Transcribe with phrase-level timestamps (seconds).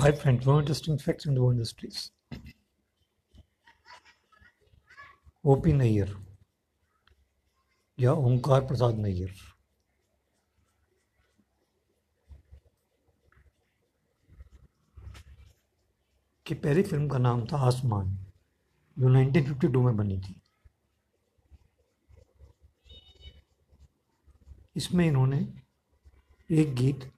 [0.00, 1.98] Hi friends, more interesting facts in the industries.
[5.44, 6.14] O P Nayyar
[7.98, 9.34] या ओंकार प्रसाद नैयर
[16.46, 18.16] की पहली film का नाम था आसमान
[18.96, 20.40] जो 1952 में बनी थी
[24.76, 25.46] इसमें इन्होंने
[26.50, 27.10] एक गीत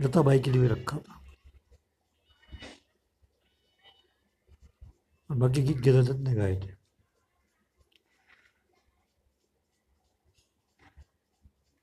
[0.00, 1.20] लताबाई के लिए रखा था।
[5.30, 6.84] और बाकी गीत गिरदत्त ने गाए थे।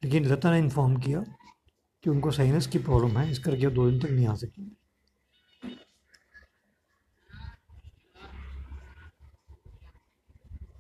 [0.04, 1.22] लेकिन लता ने इन्फॉर्म किया
[2.04, 4.76] कि उनको साइनस की प्रॉब्लम है, इस करके दो दिन तक नहीं आ सकेंगे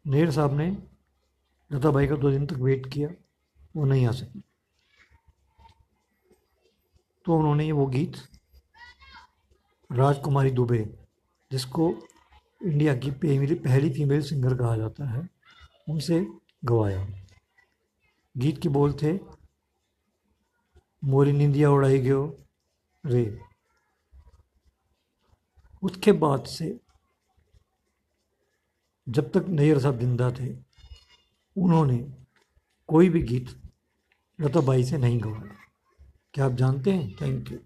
[0.07, 0.71] नेर साहब ने
[1.71, 3.09] लता भाई का दो दिन तक वेट किया,
[3.75, 4.43] वो नहीं आ सकी।
[7.25, 8.17] तो उन्होंने वो गीत
[9.89, 10.77] राजकुमारी दुबे,
[11.51, 11.89] जिसको
[12.61, 15.27] इंडिया की पहली पहली फीमेल सिंगर कहा जाता है,
[15.89, 16.25] उनसे
[16.65, 17.05] गवाया।
[18.35, 19.13] गीत के बोल थे,
[21.03, 22.21] मोरी निंदिया उड़ाई गयो
[23.03, 23.25] रे।
[25.83, 26.79] उसके बाद से
[29.07, 30.53] जब तक नैयर साहब ज़िंदा थे,
[31.55, 31.97] उन्होंने
[32.89, 33.49] कोई भी गीत
[34.39, 35.50] लताबाई से नहीं गवाया।
[36.33, 37.15] क्या आप जानते हैं?
[37.21, 37.59] Thank you